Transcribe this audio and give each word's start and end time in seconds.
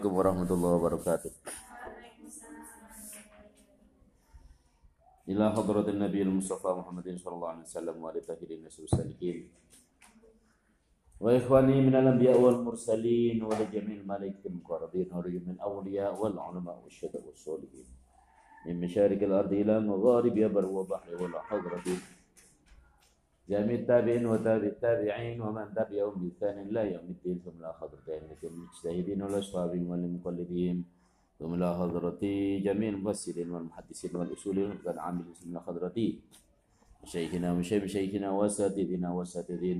عليكم 0.00 0.16
ورحمة 0.16 0.48
الله 0.48 0.72
وبركاته. 0.80 1.30
إلى 5.28 5.44
حضرة 5.52 5.86
النبي 5.92 6.22
المصطفى 6.22 6.68
محمد 6.80 7.20
صلى 7.20 7.34
الله 7.36 7.48
عليه 7.48 7.66
وسلم 7.68 7.96
وآل 8.00 8.16
طاهرين 8.24 8.64
نسل 8.64 8.88
السالكين. 8.88 9.38
وإخواني 11.20 11.76
من 11.84 11.94
الأنبياء 12.00 12.40
والمرسلين 12.40 13.44
ولجميع 13.44 13.96
الملائكة 14.00 14.44
المقربين 14.48 15.08
من 15.12 15.60
الأولياء 15.60 16.16
والعلماء 16.16 16.76
والشهداء 16.80 17.20
والصالحين. 17.20 17.88
من 18.66 18.80
مشارق 18.80 19.20
الأرض 19.20 19.52
إلى 19.52 19.80
مغاربها 19.80 20.48
بر 20.48 20.64
وبحر 20.64 21.12
ولا 21.20 21.40
حضرة 21.44 21.84
جميع 23.50 23.74
التابعين 23.82 24.26
وتابعين 24.26 25.40
ومن 25.42 25.74
تبعهم 25.74 26.14
بإحسان 26.20 26.56
إلى 26.68 26.94
يوم 26.94 27.06
الدين 27.14 27.36
ثم 27.44 27.56
لا 27.62 27.72
حضرة 27.72 28.06
أئمة 28.08 28.42
المجتهدين 28.44 29.22
والأصحابهم 29.22 29.90
والمقلدين 29.90 30.76
ثم 31.38 31.54
لا 31.54 31.70
حضرة 31.78 32.22
جميع 32.66 32.88
المفسرين 32.88 33.50
والمحدثين 33.50 34.16
والأصولين 34.16 34.70
وقد 34.70 34.98
عامل 34.98 35.24
ثم 35.34 35.50
لا 35.54 35.60
حضرة 35.60 35.98
شيخنا 37.04 37.48
وشيخ 37.52 37.84
شيخنا 37.86 38.30
وأساتذتنا 38.30 39.08
وأساتذين 39.12 39.78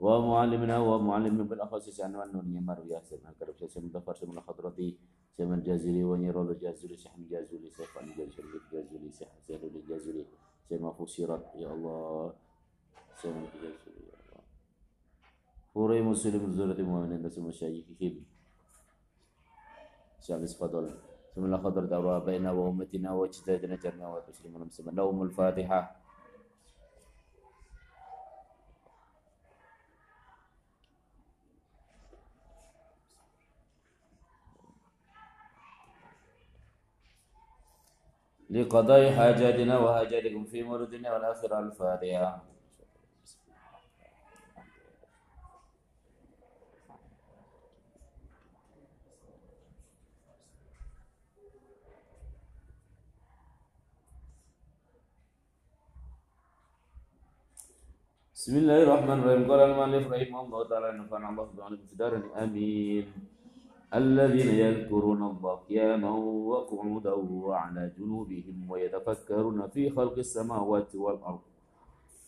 ومعلمنا 0.00 0.76
ومعلم 0.78 1.36
بالأخص 1.48 2.00
عن 2.00 2.14
النونية 2.16 2.60
مروية 2.60 3.02
سمع 3.10 3.30
كرب 3.38 3.68
سمع 3.68 3.88
دفر 3.94 4.14
سمع 4.14 4.32
الخضرتي 4.32 4.96
سمع 5.38 5.54
الجازري 5.54 6.04
ونيرود 6.04 6.50
الجازري 6.50 6.96
سحم 6.96 7.22
الجازري 7.22 7.70
سيف 7.70 7.98
الجازري 7.98 8.48
الجازري 8.66 9.10
سحم 9.10 9.66
الجازري 9.76 10.24
سمع 10.68 10.92
فسيرت 10.98 11.44
يا 11.62 11.70
الله. 11.74 12.32
فوري 15.74 16.02
مسلم 16.02 16.50
زورة 16.50 16.72
المؤمنين 16.72 17.22
تسمى 17.22 17.48
مشايخهم 17.48 18.24
شعب 20.20 20.44
فضل 20.46 20.98
ثم 21.34 21.46
لا 21.50 21.58
خضر 21.58 21.84
دعوة 21.84 22.18
بيننا 22.18 22.52
وأمتنا 22.52 23.12
واجتهدنا 23.12 23.76
جرنا 23.76 24.08
وتسلمنا 24.08 24.64
مسلما 24.64 24.90
لهم 24.90 25.22
الفاتحة. 25.22 25.96
لقضاء 38.50 39.12
حاجاتنا 39.16 39.78
وحاجاتكم 39.78 40.44
في 40.44 40.62
مرضنا 40.62 41.14
والآخرة 41.14 41.58
الفاتحة. 41.58 42.53
Bismillahirrahmanirrahim. 58.43 59.43
Qala 59.43 59.63
al-mu'allif 59.67 60.05
rahimahullah 60.07 60.61
ta'ala 60.71 60.95
nafa'ana 60.95 61.27
Allah 61.35 61.45
bi'alim 61.51 61.81
fidaran 61.91 62.23
amin. 62.35 63.05
الذين 63.89 64.53
يذكرون 64.53 65.21
الله 65.23 65.55
قياما 65.69 66.11
وقعودا 66.45 67.13
وعلى 67.13 67.91
جنوبهم 67.97 68.57
ويتفكرون 68.69 69.67
في 69.73 69.89
خلق 69.89 70.17
السماوات 70.17 70.95
والأرض 70.95 71.41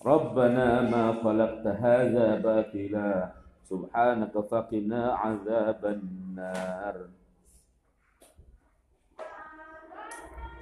ربنا 0.06 0.68
ما 0.90 1.22
خلقت 1.24 1.66
هذا 1.68 2.28
باطلا 2.42 3.32
سبحانك 3.70 4.34
فقنا 4.34 5.02
عذاب 5.14 5.82
النار 5.86 6.96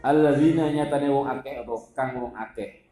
الذين 0.05 0.59
nyatane 0.75 1.07
wong 1.07 1.27
akeh 1.31 1.63
atau 1.63 1.79
kang 1.95 2.19
wong 2.19 2.35
akeh 2.35 2.82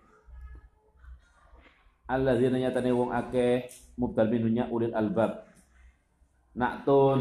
alladzina 2.12 2.61
nyatane 2.61 2.93
wong 2.93 3.11
akeh 3.11 3.73
mubdal 3.97 4.28
minunya 4.28 4.69
ulil 4.69 4.93
albab. 4.93 5.49
Naktun 6.53 7.21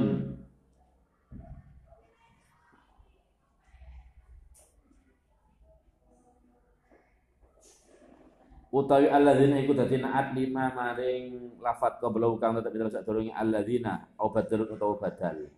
utawi 8.72 9.08
alladzina 9.12 9.60
iku 9.60 9.76
dadi 9.76 10.00
naat 10.00 10.32
lima 10.36 10.72
maring 10.72 11.60
lafat 11.60 12.00
qabla 12.00 12.28
kang 12.40 12.60
tetep 12.60 12.72
terus 12.72 12.96
sadurunge 12.96 13.36
alladzina 13.36 14.12
au 14.16 14.32
badal 14.32 14.64
utawa 14.64 14.96
badal 14.96 15.52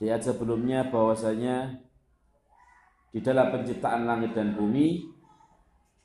di 0.00 0.08
ayat 0.08 0.24
sebelumnya 0.24 0.88
bahwasanya 0.88 1.76
di 3.12 3.20
dalam 3.20 3.52
penciptaan 3.52 4.08
langit 4.08 4.32
dan 4.32 4.56
bumi 4.56 5.09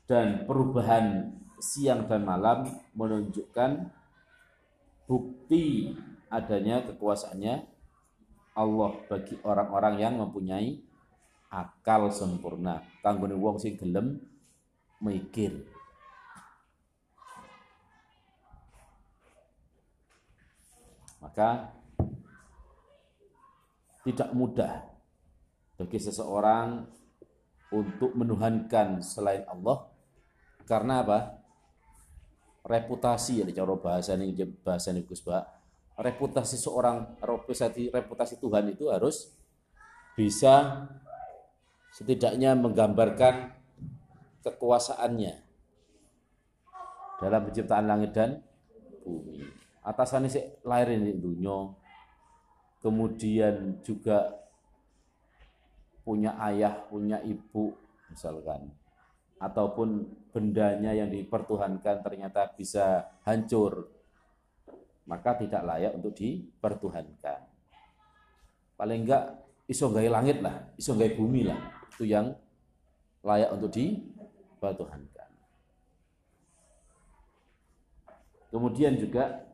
dan 0.06 0.46
perubahan 0.46 1.34
siang 1.58 2.06
dan 2.06 2.22
malam 2.22 2.70
menunjukkan 2.94 3.90
bukti 5.10 5.94
adanya 6.30 6.82
kekuasaannya 6.86 7.66
Allah 8.56 8.92
bagi 9.10 9.36
orang-orang 9.44 9.94
yang 10.00 10.14
mempunyai 10.16 10.80
akal 11.52 12.08
sempurna. 12.08 12.80
Kanggone 13.04 13.36
wong 13.36 13.60
sing 13.60 13.76
gelem 13.76 14.22
mikir. 15.02 15.52
Maka 21.20 21.74
tidak 24.06 24.30
mudah 24.32 24.86
bagi 25.76 25.98
seseorang 25.98 26.86
untuk 27.74 28.14
menuhankan 28.14 29.02
selain 29.02 29.42
Allah 29.50 29.95
karena 30.66 31.06
apa? 31.06 31.38
Reputasi 32.66 33.40
ya 33.40 33.46
cara 33.54 33.78
bahasa 33.78 34.18
ini 34.18 34.34
bahasa 34.58 34.90
ini 34.90 35.06
Gus 35.06 35.22
Pak. 35.22 35.46
Reputasi 35.96 36.58
seorang 36.58 37.16
reputasi 37.22 37.94
reputasi 37.94 38.42
Tuhan 38.42 38.74
itu 38.74 38.90
harus 38.90 39.32
bisa 40.18 40.84
setidaknya 41.94 42.58
menggambarkan 42.58 43.54
kekuasaannya 44.42 45.34
dalam 47.22 47.40
penciptaan 47.48 47.86
langit 47.86 48.12
dan 48.12 48.42
bumi. 49.06 49.46
Atasannya 49.86 50.28
sih 50.28 50.44
lahir 50.66 50.98
di 50.98 51.14
dunia, 51.14 51.70
kemudian 52.82 53.78
juga 53.86 54.34
punya 56.02 56.34
ayah, 56.50 56.74
punya 56.90 57.22
ibu, 57.22 57.70
misalkan 58.10 58.74
ataupun 59.36 60.08
bendanya 60.32 60.96
yang 60.96 61.12
dipertuhankan 61.12 62.00
ternyata 62.00 62.52
bisa 62.56 63.08
hancur, 63.24 63.88
maka 65.04 65.36
tidak 65.36 65.62
layak 65.64 65.92
untuk 65.96 66.16
dipertuhankan. 66.16 67.40
Paling 68.76 69.04
enggak 69.04 69.24
iso 69.68 69.88
langit 69.92 70.40
lah, 70.40 70.72
iso 70.76 70.96
bumi 70.96 71.48
lah, 71.48 71.60
itu 71.92 72.08
yang 72.08 72.32
layak 73.24 73.50
untuk 73.52 73.70
dipertuhankan. 73.72 75.30
Kemudian 78.52 78.96
juga 78.96 79.44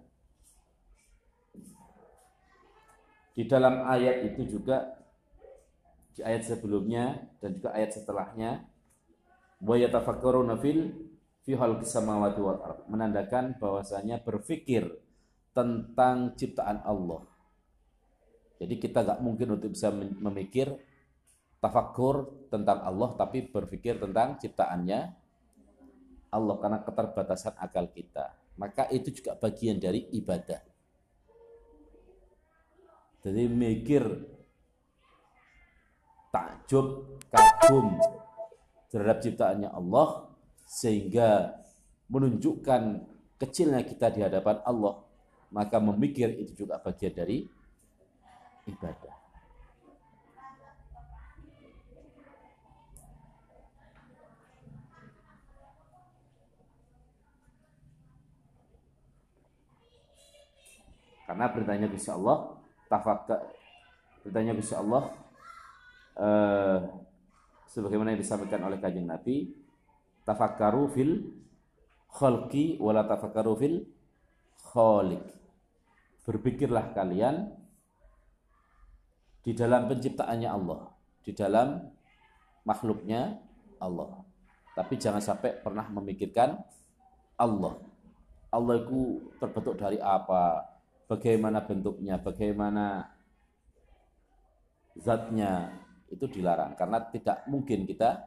di 3.32 3.48
dalam 3.48 3.88
ayat 3.88 4.28
itu 4.28 4.60
juga 4.60 5.00
di 6.12 6.21
ayat 6.21 6.44
sebelumnya 6.44 7.25
dan 7.41 7.56
juga 7.56 7.72
ayat 7.72 7.97
setelahnya 7.97 8.50
wa 9.62 9.75
yatafakkaruna 9.78 10.59
fil 10.59 10.91
fi 11.47 11.55
khalqis 11.55 11.95
samawati 11.95 12.41
wal 12.43 12.59
ard 12.59 12.81
menandakan 12.91 13.55
bahwasanya 13.62 14.23
berpikir 14.23 14.91
tentang 15.55 16.34
ciptaan 16.34 16.83
Allah. 16.83 17.23
Jadi 18.59 18.78
kita 18.78 19.03
nggak 19.03 19.21
mungkin 19.22 19.59
untuk 19.59 19.75
bisa 19.75 19.91
memikir 19.95 20.71
tafakur 21.63 22.47
tentang 22.51 22.83
Allah 22.83 23.15
tapi 23.15 23.47
berpikir 23.47 23.98
tentang 24.03 24.39
ciptaannya 24.39 25.01
Allah 26.33 26.57
karena 26.59 26.78
keterbatasan 26.83 27.59
akal 27.59 27.91
kita. 27.91 28.34
Maka 28.59 28.86
itu 28.91 29.10
juga 29.15 29.34
bagian 29.39 29.83
dari 29.83 30.07
ibadah. 30.15 30.63
Jadi 33.22 33.42
mikir 33.47 34.03
takjub, 36.34 37.19
kagum 37.31 38.01
terhadap 38.92 39.24
ciptaannya 39.24 39.72
Allah 39.72 40.28
sehingga 40.68 41.56
menunjukkan 42.12 43.09
kecilnya 43.41 43.80
kita 43.89 44.12
di 44.12 44.21
hadapan 44.21 44.60
Allah 44.68 45.00
maka 45.53 45.80
memikir 45.80 46.28
itu 46.36 46.65
juga 46.65 46.77
bagian 46.80 47.12
dari 47.12 47.44
ibadah. 48.68 49.16
Karena 61.33 61.48
perintahnya 61.48 61.88
bisa 61.88 62.12
Allah 62.12 62.60
tafakkar 62.92 63.41
bertanya 64.21 64.53
Gusti 64.53 64.77
Allah 64.77 65.09
eh, 66.21 66.78
sebagaimana 67.72 68.13
yang 68.13 68.21
disampaikan 68.21 68.69
oleh 68.69 68.77
Kanjeng 68.77 69.09
Nabi 69.09 69.48
tafakkaru 70.28 70.92
fil 70.92 71.33
khalqi 72.13 72.77
wala 72.77 73.09
tafakkaru 73.09 73.53
fil 73.57 73.89
khaliq. 74.60 75.24
Berpikirlah 76.22 76.92
kalian 76.92 77.51
di 79.42 79.57
dalam 79.57 79.91
penciptaannya 79.91 80.47
Allah 80.47 80.92
di 81.22 81.33
dalam 81.33 81.78
makhluknya 82.66 83.39
Allah. 83.78 84.22
Tapi 84.72 84.95
jangan 84.98 85.22
sampai 85.22 85.59
pernah 85.59 85.86
memikirkan 85.91 86.59
Allah. 87.39 87.78
Allah 88.53 88.74
itu 88.84 89.33
terbentuk 89.41 89.80
dari 89.80 89.98
apa? 89.98 90.66
Bagaimana 91.09 91.65
bentuknya? 91.65 92.21
Bagaimana 92.21 93.10
zatnya 94.97 95.82
itu 96.12 96.28
dilarang 96.28 96.76
karena 96.76 97.00
tidak 97.09 97.48
mungkin 97.48 97.88
kita 97.88 98.20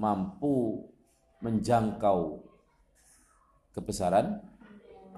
mampu 0.00 0.80
menjangkau 1.44 2.40
kebesaran 3.76 4.40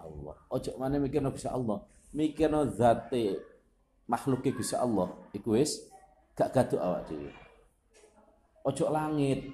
Allah. 0.02 0.36
Ojo 0.50 0.70
mana 0.76 0.98
mikirno 0.98 1.30
Gusti 1.30 1.46
Allah, 1.46 1.86
mikirno 2.10 2.66
zate 2.74 3.38
makhluk 4.10 4.42
Gusti 4.42 4.74
Allah 4.74 5.14
iku 5.30 5.54
gak 6.34 6.50
gaduh 6.50 6.80
awak 6.82 7.06
dhewe. 7.06 7.30
Ojo 8.66 8.84
langit 8.90 9.50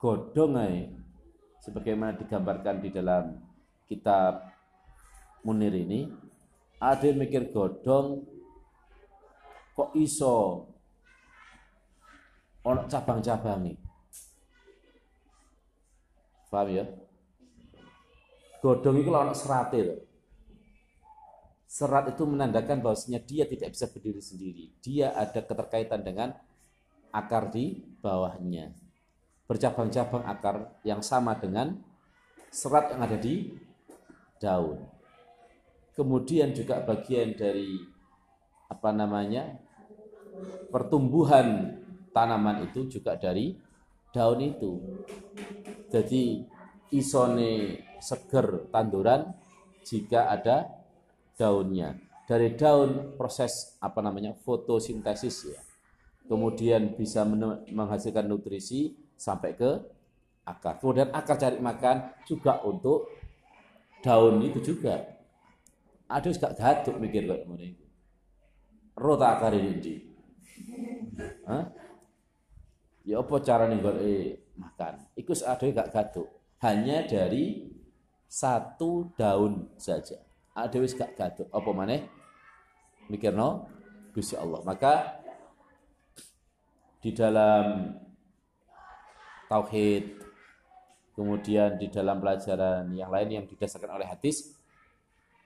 godhong 0.00 0.56
ae 0.60 0.88
sebagaimana 1.62 2.16
digambarkan 2.18 2.82
di 2.82 2.88
dalam 2.90 3.38
kitab 3.86 4.50
Munir 5.42 5.74
ini 5.74 6.06
ada 6.78 7.08
mikir 7.10 7.50
godhong 7.50 8.22
kok 9.74 9.90
iso 9.98 10.68
ono 12.62 12.86
cabang-cabangi. 12.86 13.74
Paham 16.52 16.68
ya? 16.68 16.84
Godong 18.62 19.00
itu 19.00 19.10
ono 19.10 19.34
serat 19.34 19.72
itu. 19.74 19.96
Serat 21.64 22.12
itu 22.12 22.22
menandakan 22.28 22.84
bahwasanya 22.84 23.24
dia 23.24 23.48
tidak 23.48 23.72
bisa 23.72 23.88
berdiri 23.88 24.20
sendiri. 24.20 24.64
Dia 24.84 25.16
ada 25.16 25.40
keterkaitan 25.40 26.04
dengan 26.04 26.36
akar 27.08 27.48
di 27.48 27.80
bawahnya. 28.04 28.76
Bercabang-cabang 29.48 30.28
akar 30.28 30.76
yang 30.84 31.00
sama 31.00 31.32
dengan 31.40 31.80
serat 32.52 32.92
yang 32.92 33.00
ada 33.00 33.16
di 33.16 33.56
daun. 34.36 34.84
Kemudian 35.96 36.52
juga 36.52 36.84
bagian 36.84 37.32
dari 37.32 37.80
apa 38.68 38.92
namanya 38.92 39.56
pertumbuhan 40.68 41.80
tanaman 42.12 42.68
itu 42.68 42.86
juga 42.88 43.16
dari 43.16 43.56
daun 44.12 44.40
itu. 44.40 44.72
Jadi 45.88 46.44
isone 46.92 47.80
seger 48.00 48.68
tanduran 48.68 49.32
jika 49.84 50.28
ada 50.28 50.68
daunnya. 51.36 51.96
Dari 52.28 52.54
daun 52.54 53.18
proses 53.18 53.76
apa 53.82 54.00
namanya 54.00 54.32
fotosintesis 54.32 55.36
ya. 55.52 55.60
Kemudian 56.28 56.94
bisa 56.94 57.26
menghasilkan 57.68 58.24
nutrisi 58.24 58.94
sampai 59.18 59.58
ke 59.58 59.70
akar. 60.46 60.78
Kemudian 60.78 61.10
akar 61.10 61.36
cari 61.36 61.58
makan 61.58 62.24
juga 62.24 62.62
untuk 62.62 63.10
daun 64.00 64.40
itu 64.40 64.62
juga. 64.62 65.02
Ada 66.12 66.28
gak 66.36 66.54
gatuk 66.60 67.00
mikir 67.00 67.24
kok 67.24 67.48
ngene 67.48 67.82
rota 68.96 69.36
akar 69.36 69.56
ini? 69.56 69.72
Ya 73.02 73.18
apa 73.18 73.34
cara 73.42 73.66
nih 73.66 73.78
eh, 74.02 74.26
makan? 74.54 75.10
Iku 75.18 75.34
ada 75.42 75.64
gak 75.66 75.90
gaduh. 75.90 76.28
Hanya 76.62 77.02
dari 77.02 77.66
satu 78.30 79.10
daun 79.18 79.74
saja. 79.74 80.22
Ada 80.54 80.78
wis 80.78 80.94
gak 80.94 81.18
gaduh. 81.18 81.50
Apa 81.50 81.70
mana? 81.74 81.98
Mikir 83.10 83.34
no, 83.34 83.66
Gusti 84.14 84.38
Allah. 84.38 84.62
Maka 84.62 85.18
di 87.02 87.10
dalam 87.10 87.90
tauhid 89.50 90.22
kemudian 91.12 91.76
di 91.76 91.90
dalam 91.92 92.22
pelajaran 92.22 92.88
yang 92.94 93.10
lain 93.12 93.42
yang 93.42 93.44
didasarkan 93.44 94.00
oleh 94.00 94.08
hadis 94.08 94.56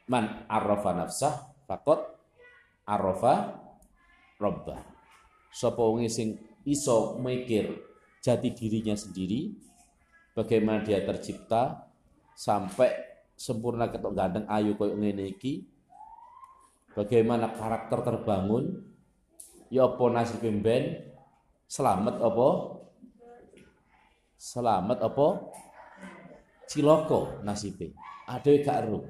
man 0.06 0.46
arrafa 0.46 0.94
nafsah 0.94 1.34
fakot 1.66 2.04
arafa 2.86 3.56
robba 4.38 4.78
sapa 5.50 5.80
wong 5.80 6.06
iso 6.66 7.16
mikir 7.22 7.70
jati 8.18 8.50
dirinya 8.50 8.98
sendiri 8.98 9.54
bagaimana 10.34 10.82
dia 10.82 11.00
tercipta 11.06 11.86
sampai 12.34 12.90
sempurna 13.38 13.88
ketok 13.88 14.12
gandeng 14.12 14.46
ayu 14.50 14.74
koyo 14.74 14.98
ngene 14.98 15.30
iki 15.30 15.62
bagaimana 16.92 17.54
karakter 17.54 18.02
terbangun 18.02 18.82
ya 19.70 19.86
apa 19.86 20.04
nasib 20.10 20.42
ben 20.42 21.06
selamat 21.70 22.18
apa 22.18 22.48
selamat 24.36 24.98
apa 25.00 25.26
ciloko 26.66 27.40
nasibe. 27.46 27.94
Ada 28.26 28.50
gak 28.58 28.78
ero 28.84 29.00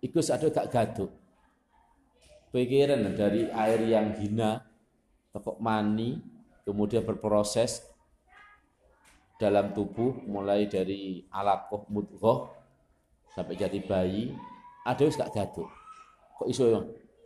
iku 0.00 0.18
ada 0.24 0.46
gak 0.48 0.68
gaduh 0.72 1.10
pikiran 2.52 3.00
dari 3.16 3.48
air 3.48 3.80
yang 3.88 4.12
hina, 4.16 4.60
tokok 5.32 5.56
mani, 5.56 6.20
kemudian 6.62 7.02
berproses 7.02 7.82
dalam 9.38 9.74
tubuh 9.74 10.22
mulai 10.26 10.70
dari 10.70 11.26
alakoh 11.30 11.86
mudghah 11.90 12.50
sampai 13.34 13.58
jadi 13.58 13.78
bayi. 13.82 14.34
Ada 14.82 15.06
wis 15.06 15.14
gak 15.14 15.30
gaduh 15.30 15.70
kok 16.42 16.50
iso 16.50 16.66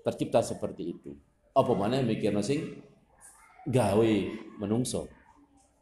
tercipta 0.04 0.44
seperti 0.44 0.92
itu? 0.92 1.16
Apa 1.56 1.72
mana 1.72 2.04
mikir 2.04 2.36
sing 2.44 2.84
gawe 3.64 4.12
menungso? 4.60 5.08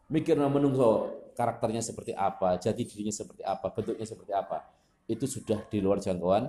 Mikir 0.07 0.39
menungso 0.39 1.11
karakternya 1.35 1.83
seperti 1.83 2.15
apa 2.15 2.55
jati 2.63 2.87
dirinya 2.87 3.11
seperti 3.11 3.43
apa 3.43 3.67
bentuknya 3.75 4.07
seperti 4.07 4.31
apa? 4.31 4.63
Itu 5.11 5.27
sudah 5.27 5.67
di 5.67 5.83
luar 5.83 5.99
jangkauan 5.99 6.47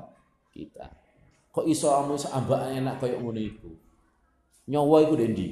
kita. 0.53 0.93
Kok 1.49 1.65
iso 1.65 1.89
amu 1.89 2.21
ambak 2.21 2.69
enak 2.69 2.95
kayak 3.01 3.17
ngono 3.17 3.41
iku? 3.41 3.71
Nyawa 4.69 5.09
itu 5.09 5.15
di 5.17 5.47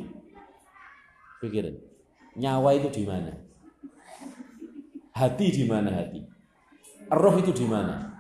Pikirin. 1.43 1.75
Nyawa 2.39 2.71
itu 2.79 2.88
di 2.88 3.03
mana? 3.03 3.35
Hati 5.12 5.47
di 5.51 5.67
mana 5.67 5.91
hati? 5.91 6.23
Roh 7.12 7.35
itu 7.35 7.51
di 7.51 7.67
mana? 7.67 8.15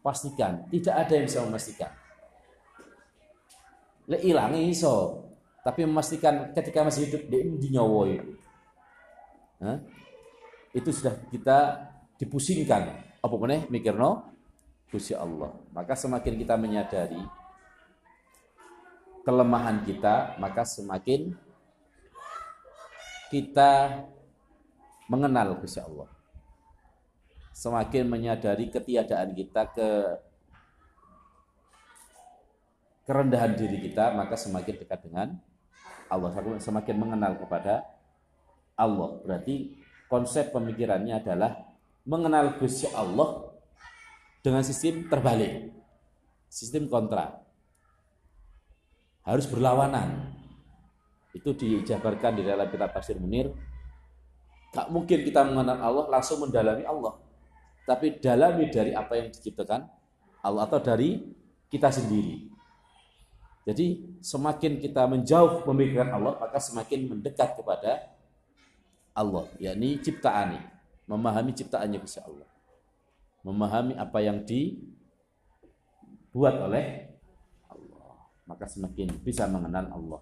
Pastikan, 0.00 0.64
tidak 0.72 0.94
ada 0.96 1.12
yang 1.12 1.26
bisa 1.28 1.44
memastikan. 1.44 1.92
Le 4.08 4.22
ilang 4.24 4.56
iso, 4.56 5.26
tapi 5.66 5.82
memastikan 5.84 6.54
ketika 6.56 6.86
masih 6.86 7.10
hidup 7.10 7.22
di, 7.28 7.68
nyawa 7.74 8.02
itu. 8.06 8.32
Hah? 9.60 9.78
Itu 10.72 10.94
sudah 10.94 11.12
kita 11.28 11.58
dipusingkan. 12.16 12.82
Apa 13.20 13.34
meneh 13.36 13.68
mikirno? 13.68 14.32
Allah. 14.96 15.52
Maka 15.76 15.92
semakin 15.92 16.40
kita 16.40 16.56
menyadari 16.56 17.20
kelemahan 19.26 19.82
kita, 19.82 20.38
maka 20.38 20.62
semakin 20.62 21.34
kita 23.26 24.06
mengenal 25.10 25.58
Gusti 25.58 25.82
Allah. 25.82 26.06
Semakin 27.50 28.06
menyadari 28.06 28.70
ketiadaan 28.70 29.34
kita 29.34 29.66
ke 29.74 29.88
kerendahan 33.02 33.58
diri 33.58 33.82
kita, 33.90 34.14
maka 34.14 34.38
semakin 34.38 34.74
dekat 34.78 35.02
dengan 35.02 35.34
Allah. 36.06 36.30
Semakin 36.62 36.94
mengenal 36.94 37.34
kepada 37.34 37.82
Allah. 38.78 39.18
Berarti 39.26 39.74
konsep 40.06 40.54
pemikirannya 40.54 41.18
adalah 41.18 41.66
mengenal 42.06 42.62
Gusti 42.62 42.86
Allah 42.94 43.50
dengan 44.38 44.62
sistem 44.62 45.10
terbalik. 45.10 45.74
Sistem 46.46 46.86
kontra. 46.86 47.45
Harus 49.26 49.50
berlawanan. 49.50 50.32
Itu 51.34 51.52
dijabarkan 51.52 52.38
di 52.38 52.42
dalam 52.46 52.70
kitab 52.70 52.94
Tafsir 52.94 53.18
Munir. 53.18 53.50
Tak 54.70 54.88
mungkin 54.88 55.26
kita 55.26 55.42
mengenal 55.42 55.82
Allah 55.82 56.06
langsung 56.08 56.46
mendalami 56.46 56.86
Allah. 56.86 57.18
Tapi 57.84 58.22
dalami 58.22 58.70
dari 58.70 58.94
apa 58.94 59.18
yang 59.18 59.28
diciptakan 59.28 59.84
Allah 60.40 60.62
atau 60.64 60.78
dari 60.78 61.20
kita 61.66 61.90
sendiri. 61.90 62.48
Jadi 63.66 64.16
semakin 64.22 64.78
kita 64.78 65.10
menjauh 65.10 65.66
pemikiran 65.66 66.14
Allah, 66.14 66.38
maka 66.38 66.62
semakin 66.62 67.10
mendekat 67.10 67.58
kepada 67.58 68.14
Allah, 69.10 69.50
yakni 69.58 69.98
ciptaan, 69.98 70.62
memahami 71.10 71.50
ciptaannya 71.50 71.98
bisa 71.98 72.22
Allah 72.22 72.46
memahami 73.46 73.94
apa 73.94 74.18
yang 74.18 74.42
dibuat 74.42 74.74
oleh 76.58 77.14
maka 78.46 78.70
semakin 78.70 79.10
bisa 79.22 79.50
mengenal 79.50 79.90
Allah. 79.90 80.20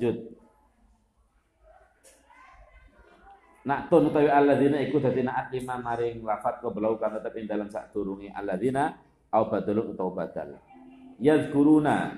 Lanjut. 0.00 0.32
Nak 3.68 3.92
tun 3.92 4.08
utawi 4.08 4.32
alladzina 4.32 4.80
iku 4.80 4.96
dadi 4.96 5.20
naat 5.20 5.52
lima 5.52 5.76
maring 5.76 6.24
lafat 6.24 6.64
belau 6.64 6.96
kan 6.96 7.20
tetep 7.20 7.36
ing 7.36 7.44
dalam 7.44 7.68
sak 7.68 7.92
turungi 7.92 8.32
alladzina 8.32 8.96
au 9.28 9.52
badalun 9.52 9.92
utawa 9.92 10.24
badal. 10.24 10.56
Yadhkuruna 11.20 12.16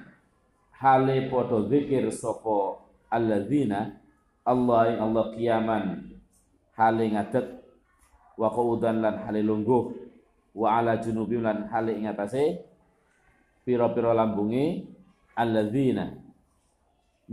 hale 0.78 1.26
padha 1.26 1.66
zikir 1.66 2.06
sapa 2.14 2.86
alladzina 3.10 3.98
Allah 4.46 4.94
ing 4.94 4.98
Allah 5.02 5.24
kiaman 5.34 5.84
hale 6.78 7.04
ngadeg 7.10 7.66
wa 8.38 8.46
qu'udan 8.54 9.02
lan 9.02 9.26
hale 9.26 9.42
lungguh 9.42 9.90
wa 10.54 10.78
ala 10.78 11.02
junubi 11.02 11.42
lan 11.42 11.66
hale 11.66 11.98
ing 11.98 12.06
atase 12.06 12.62
pira-pira 13.66 14.14
lambunge 14.14 14.86
alladzina 15.34 16.21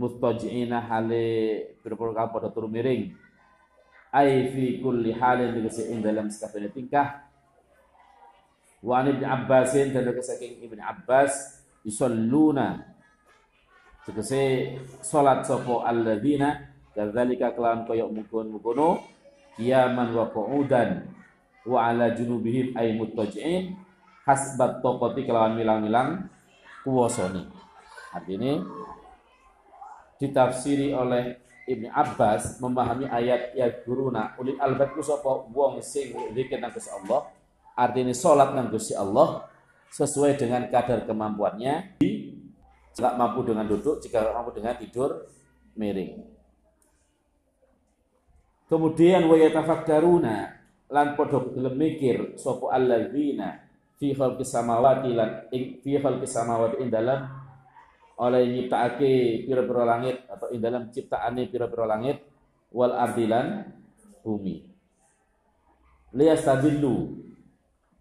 mustajiina 0.00 0.80
hale 0.88 1.24
pira-pira 1.84 2.16
kang 2.16 2.32
padha 2.32 2.48
turu 2.48 2.72
miring. 2.72 3.12
Ai 4.16 4.48
fi 4.48 4.80
kulli 4.80 5.12
halin 5.12 5.52
tegese 5.52 5.92
ing 5.92 6.00
dalam 6.00 6.32
sakabehane 6.32 6.72
tingkah. 6.72 7.28
Wa 8.80 9.04
an 9.04 9.12
ibn 9.12 9.28
Abbasin 9.28 9.92
dan 9.92 10.08
saking 10.24 10.64
Ibn 10.64 10.80
Abbas 10.80 11.60
yusalluna. 11.84 12.80
Tegese 14.08 14.72
salat 15.04 15.44
sapa 15.44 15.84
alladzina 15.84 16.72
kadzalika 16.96 17.52
kelawan 17.52 17.84
koyok 17.84 18.08
mukun-mukono 18.08 19.04
kiaman 19.60 20.16
wa 20.16 20.26
qu'udan 20.32 21.06
wa 21.68 21.92
ala 21.92 22.16
junubihim 22.16 22.72
ay 22.74 22.96
muttaji'in 22.96 23.76
hasbat 24.24 24.80
taqati 24.80 25.28
kelawan 25.28 25.54
milang-milang 25.54 26.26
kuwasane 26.82 27.46
artinya 28.10 28.64
ditafsiri 30.20 30.92
oleh 30.92 31.40
Ibnu 31.64 31.88
Abbas 31.88 32.60
memahami 32.60 33.08
ayat 33.08 33.56
ya 33.56 33.70
guruna 33.86 34.36
ulil 34.36 34.58
albab 34.60 34.92
ku 34.92 35.00
sapa? 35.00 35.48
Wong 35.48 35.80
sing 35.80 36.12
zikir 36.36 36.60
nang 36.60 36.74
Gusti 36.74 36.92
Allah 36.92 37.30
artinya 37.78 38.12
salat 38.12 38.52
nang 38.52 38.68
Gusti 38.68 38.92
Allah 38.92 39.48
sesuai 39.90 40.36
dengan 40.36 40.68
kadar 40.68 41.08
kemampuannya 41.08 42.02
jika 42.92 43.16
mampu 43.16 43.46
dengan 43.46 43.64
duduk 43.64 44.02
jika 44.02 44.34
mampu 44.34 44.52
dengan 44.52 44.76
tidur 44.76 45.24
miring. 45.78 46.20
Kemudian 48.70 49.26
wa 49.26 49.34
yatafakkaruna 49.34 50.36
lan 50.90 51.06
padha 51.14 51.38
gelem 51.54 51.74
mikir 51.74 52.34
sapa 52.38 52.74
alladzina 52.74 53.62
fi 53.98 54.10
khalqis 54.14 54.50
samawati 54.50 55.10
lan 55.14 55.46
fi 55.54 55.92
khalqis 55.98 56.34
samawati 56.34 56.82
ing 56.82 56.90
dalam 56.90 57.39
oleh 58.20 58.44
nyiptaake 58.52 59.48
pira-pira 59.48 59.88
langit 59.88 60.28
atau 60.28 60.52
ing 60.52 60.60
dalam 60.60 60.92
ciptaane 60.92 61.48
pira-pira 61.48 61.88
langit 61.88 62.20
wal 62.68 62.92
ardilan 62.92 63.64
bumi. 64.20 64.68
Liyastadillu 66.12 67.16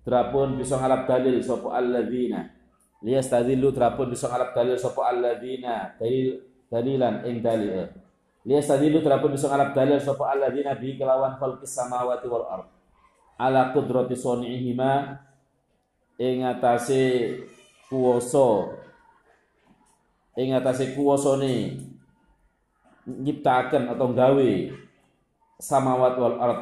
terapun 0.04 0.60
bisa 0.60 0.76
ngalap 0.76 1.08
dalil 1.08 1.40
sapa 1.40 1.72
alladzina. 1.72 2.52
Liyastadillu 3.00 3.72
terapun 3.72 4.12
bisa 4.12 4.28
ngalap 4.28 4.52
dalil 4.52 4.76
sapa 4.76 5.08
alladzina 5.08 5.96
dalil 5.96 6.44
dalilan 6.68 7.24
ing 7.24 7.40
dalil. 7.40 7.88
Liyastadillu 8.44 9.00
terapun 9.00 9.32
bisa 9.32 9.48
ngalap 9.48 9.72
dalil 9.72 10.04
sapa 10.04 10.36
alladzina 10.36 10.76
bi 10.76 11.00
kelawan 11.00 11.40
khalqis 11.40 11.72
samawati 11.72 12.28
wal 12.28 12.44
ard. 12.44 12.68
Ala 13.40 13.72
qudrati 13.72 14.20
soni'ihima 14.20 15.16
ing 16.20 16.44
atase 16.44 17.40
kuwasa 17.88 18.76
ing 20.38 20.54
atase 20.54 20.94
kuwasane 20.94 21.80
nyiptaken 23.10 23.90
atau 23.90 24.14
gawe 24.14 24.52
samawat 25.58 26.14
wal 26.22 26.38
ard 26.38 26.62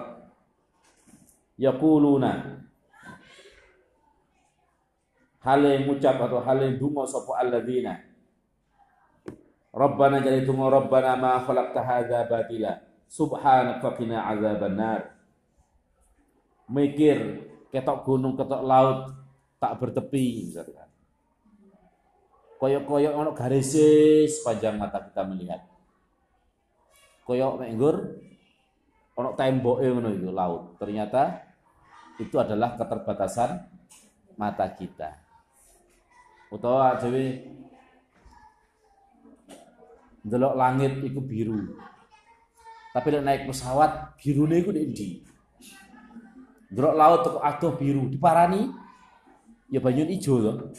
yaquluna 1.59 2.63
hale 5.43 5.71
ngucap 5.83 6.17
atau 6.19 6.43
hale 6.43 6.75
donga 6.75 7.07
sapa 7.07 7.39
alladzina? 7.39 7.95
Rabbana 9.71 10.19
jadi 10.19 10.43
donga 10.43 10.73
Rabbana 10.73 11.15
ma 11.15 11.43
khalaqta 11.43 11.79
hadza 11.83 12.25
batila 12.25 12.81
subhanaka 13.07 13.79
faqina 13.79 14.27
azabannar 14.27 15.15
mikir 16.67 17.47
ketok 17.71 18.03
gunung 18.03 18.35
ketok 18.35 18.63
laut 18.65 19.13
tak 19.61 19.79
bertepi 19.79 20.49
misalkan 20.49 20.86
koyok-koyok 22.57 23.13
ono 23.13 23.31
garis 23.37 23.77
sepanjang 24.29 24.81
mata 24.81 25.01
kita 25.01 25.21
melihat. 25.25 25.61
Koyok 27.25 27.61
menggur 27.61 27.95
ono 29.17 29.29
tembok 29.37 29.81
ngono 29.81 30.09
itu 30.13 30.29
laut. 30.33 30.77
Ternyata 30.81 31.41
itu 32.17 32.35
adalah 32.37 32.73
keterbatasan 32.77 33.69
mata 34.37 34.65
kita. 34.73 35.21
Utawa 36.49 36.97
dewe 36.97 37.45
delok 40.25 40.53
langit 40.57 40.93
itu 41.03 41.19
biru. 41.21 41.77
Tapi 42.91 43.07
nek 43.13 43.23
naik 43.23 43.41
pesawat 43.51 44.17
birune 44.17 44.57
iku 44.57 44.73
ndi? 44.73 45.21
Delok 46.73 46.95
laut 46.97 47.21
kok 47.23 47.43
adoh 47.43 47.73
biru, 47.77 48.09
diparani 48.09 48.73
ya 49.69 49.79
banyu 49.79 50.09
ijo 50.09 50.41
loh. 50.41 50.73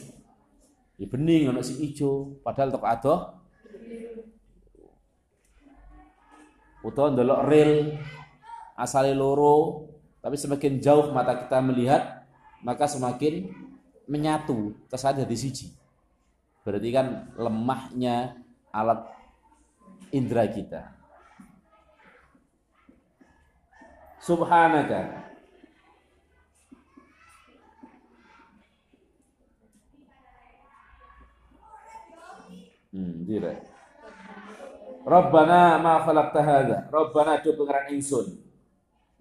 Ya 0.99 1.07
bening 1.07 1.47
ana 1.47 1.63
si 1.63 1.79
ijo, 1.79 2.35
padahal 2.43 2.75
tok 2.75 2.83
adoh. 2.83 3.19
Utawa 6.83 7.15
ndelok 7.15 7.41
rel 7.47 7.95
asale 8.75 9.15
loro, 9.15 9.87
tapi 10.19 10.35
semakin 10.35 10.83
jauh 10.83 11.15
mata 11.15 11.39
kita 11.39 11.63
melihat, 11.63 12.27
maka 12.59 12.83
semakin 12.87 13.47
menyatu, 14.11 14.75
kesan 14.91 15.23
di 15.23 15.37
siji. 15.39 15.71
Berarti 16.67 16.89
kan 16.91 17.31
lemahnya 17.39 18.35
alat 18.75 19.07
indera 20.11 20.43
kita. 20.51 20.91
Subhanaka 24.19 25.28
Hmm, 32.89 33.21
dire. 33.21 33.53
Rabbana 35.05 35.77
ma 35.77 36.01
khalaqta 36.01 36.41
hadza. 36.41 36.77
Rabbana 36.89 37.37
do 37.41 37.53
pengeran 37.53 37.85
ingsun. 37.93 38.27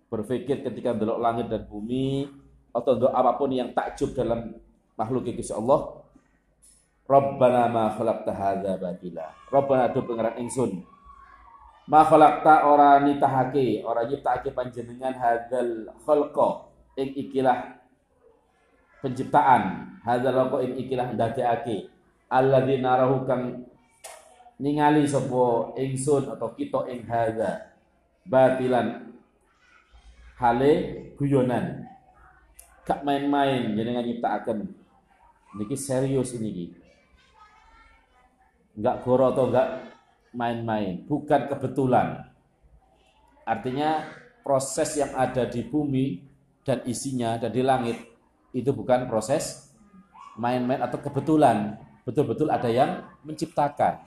Berpikir 0.08 0.64
ketika 0.64 0.96
ndelok 0.96 1.20
langit 1.20 1.46
dan 1.52 1.68
bumi 1.68 2.25
atau 2.72 2.96
untuk 2.96 3.12
apa 3.12 3.37
pun 3.37 3.52
yang 3.52 3.76
takjub 3.76 4.16
dalam 4.16 4.56
makhluk 4.96 5.28
Gusti 5.37 5.52
Allah. 5.52 6.00
Rabbana 7.04 7.68
ma 7.68 7.92
khalaqta 7.92 8.32
hadza 8.32 8.80
batila. 8.80 9.37
Rabbana 9.52 9.92
do 9.92 10.00
pengeran 10.00 10.40
ingsun. 10.40 10.80
Ma 11.88 12.04
khalaqta 12.04 12.68
ora 12.68 13.00
nitahake, 13.04 13.84
ora 13.84 14.04
nyiptake 14.08 14.52
panjenengan 14.52 15.12
hadzal 15.12 15.92
khalqa 16.04 16.68
ing 17.00 17.16
ikilah 17.16 17.80
penciptaan, 19.00 19.96
hadzal 20.04 20.37
khalqa 20.37 20.56
ing 20.68 20.72
ikilah 20.84 21.16
ndadekake 21.16 21.98
alladzi 22.28 22.80
narahu 22.85 23.25
kang 23.25 23.64
ningali 24.61 25.08
sapa 25.08 25.73
ingsun 25.80 26.28
atau 26.28 26.52
kita 26.52 26.88
ing 26.92 27.08
hadza 27.08 27.73
batilan 28.28 29.16
hale 30.37 30.73
guyonan. 31.16 31.88
Gak 32.85 33.04
main-main 33.04 33.76
jenengan 33.76 34.04
nyiptakaken. 34.04 34.73
Niki 35.56 35.76
serius 35.76 36.37
ini 36.37 36.73
enggak 38.78 39.02
goro 39.02 39.35
atau 39.35 39.50
enggak 39.50 39.68
main-main 40.32 41.02
bukan 41.08 41.50
kebetulan. 41.50 42.28
Artinya 43.49 44.06
proses 44.44 44.94
yang 45.00 45.12
ada 45.16 45.49
di 45.49 45.64
bumi 45.64 46.20
dan 46.62 46.85
isinya 46.85 47.40
dan 47.40 47.50
di 47.50 47.64
langit 47.64 47.97
itu 48.52 48.70
bukan 48.73 49.08
proses 49.08 49.73
main-main 50.37 50.78
atau 50.85 51.00
kebetulan 51.00 51.80
betul-betul 52.08 52.48
ada 52.48 52.72
yang 52.72 53.04
menciptakan. 53.20 54.00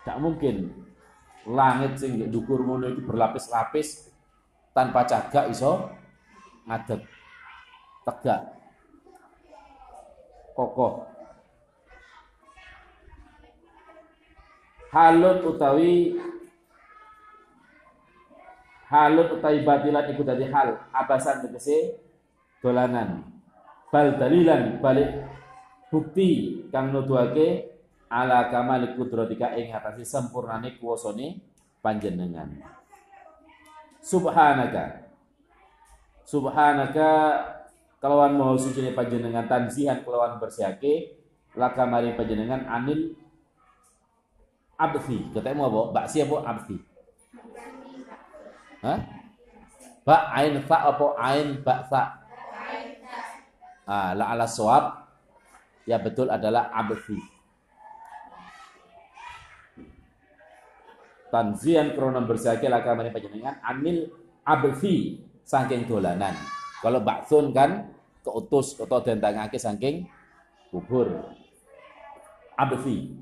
Tidak 0.00 0.16
mungkin 0.16 0.72
langit 1.44 2.00
sing 2.00 2.16
dukur 2.32 2.64
ngono 2.64 2.88
itu 2.88 3.04
berlapis-lapis 3.04 4.08
tanpa 4.72 5.04
cagak 5.04 5.52
iso 5.52 5.92
ngadeg 6.64 7.04
tegak 8.06 8.40
kokoh 10.54 11.02
halun 14.94 15.38
utawi 15.42 16.14
halun 18.86 19.28
utawi 19.34 19.58
batilan 19.66 20.06
iku 20.14 20.22
dadi 20.22 20.46
hal 20.46 20.78
abasan 20.94 21.42
tegese 21.42 21.98
dolanan 22.62 23.26
bal 23.90 24.14
dalilan 24.14 24.78
balik 24.78 25.31
bukti 25.92 26.64
kang 26.72 26.88
nuduhake 26.88 27.68
ala 28.08 28.48
kamali 28.48 28.96
kudratika 28.96 29.52
ing 29.60 29.76
atase 29.76 30.08
sempurnane 30.08 30.80
kuwasane 30.80 31.36
panjenengan. 31.84 32.48
Subhanaka. 34.00 35.04
Subhanaka 36.24 37.08
kelawan 38.00 38.40
mau 38.40 38.56
suci 38.56 38.88
panjenengan 38.96 39.44
tanzihan 39.44 40.00
kelawan 40.00 40.40
bersihake 40.40 41.20
laka 41.52 41.84
mari 41.84 42.16
panjenengan 42.16 42.64
anil 42.64 43.12
abthi 44.80 45.28
ketemu 45.36 45.60
apa? 45.68 45.80
Baksi 45.92 46.24
apa 46.24 46.36
abthi 46.48 46.76
Hah? 48.82 48.98
Ba 50.02 50.16
ain 50.34 50.58
fa 50.66 50.90
apa 50.90 51.06
ain 51.20 51.62
ba 51.62 51.86
fa? 51.86 52.18
Ah, 53.86 54.10
la 54.18 54.34
ala 54.34 54.48
suab 54.48 55.01
ya 55.88 55.98
betul 55.98 56.30
adalah 56.30 56.70
abthi. 56.70 57.18
Tanzian 61.32 61.96
krono 61.96 62.20
laka 62.20 62.90
mani 62.92 63.08
panjenengan 63.08 63.56
anil 63.64 64.12
abthi 64.44 65.16
saking 65.42 65.88
dolanan. 65.88 66.36
Kalau 66.84 67.00
baksun 67.00 67.56
kan 67.56 67.88
keutus 68.20 68.76
atau 68.76 69.00
dentangake 69.00 69.56
saking 69.56 70.04
kubur. 70.68 71.32
Abthi 72.52 73.16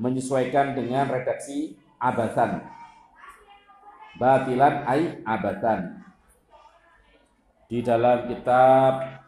menyesuaikan 0.00 0.72
dengan 0.72 1.06
redaksi 1.06 1.76
abatan. 2.00 2.64
Batilan 4.16 4.74
ai 4.88 5.20
abatan. 5.24 6.00
Di 7.68 7.80
dalam 7.80 8.28
kitab 8.28 9.21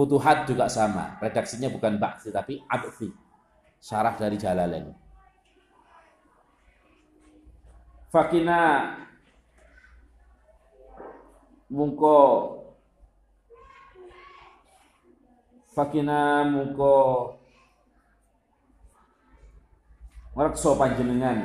Futuhat 0.00 0.48
juga 0.48 0.64
sama. 0.64 1.20
Redaksinya 1.20 1.68
bukan 1.68 2.00
baksi 2.00 2.32
tapi 2.32 2.56
abfi. 2.72 3.12
Syarah 3.84 4.16
dari 4.16 4.40
Jalalain. 4.40 4.96
Fakina 8.08 8.96
mungko 11.68 12.16
fakina 15.76 16.48
mungko 16.48 16.96
ngrekso 20.32 20.80
panjenengan 20.80 21.44